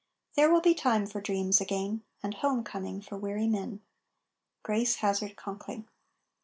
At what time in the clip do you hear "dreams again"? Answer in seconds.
1.21-2.01